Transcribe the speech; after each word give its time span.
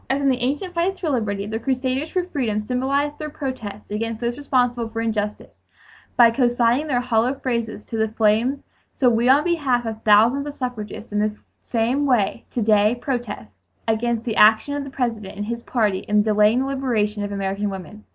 "As 0.09 0.19
in 0.19 0.29
the 0.29 0.39
ancient 0.39 0.73
fights 0.73 0.99
for 0.99 1.11
liberty, 1.11 1.45
the 1.45 1.59
crusaders 1.59 2.09
for 2.09 2.23
freedom 2.23 2.59
symbolized 2.65 3.19
their 3.19 3.29
protest 3.29 3.91
against 3.91 4.19
those 4.19 4.35
responsible 4.35 4.89
for 4.89 4.99
injustice 4.99 5.53
by 6.17 6.31
consigning 6.31 6.87
their 6.87 7.01
hollow 7.01 7.35
phrases 7.35 7.85
to 7.85 7.97
the 7.97 8.07
flames, 8.07 8.63
so 8.95 9.11
we, 9.11 9.29
on 9.29 9.43
behalf 9.43 9.85
of 9.85 10.01
thousands 10.01 10.47
of 10.47 10.55
suffragists, 10.55 11.11
in 11.11 11.19
this 11.19 11.37
same 11.61 12.07
way 12.07 12.45
to 12.49 12.63
day 12.63 12.97
protest 12.99 13.51
against 13.87 14.23
the 14.25 14.37
action 14.37 14.73
of 14.73 14.83
the 14.83 14.89
President 14.89 15.35
and 15.37 15.45
his 15.45 15.61
party 15.61 15.99
in 15.99 16.23
delaying 16.23 16.61
the 16.61 16.65
liberation 16.65 17.23
of 17.23 17.31
American 17.31 17.69
women." 17.69 18.03